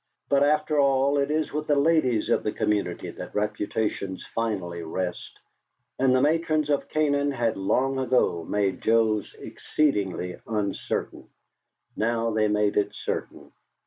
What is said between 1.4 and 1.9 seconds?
with the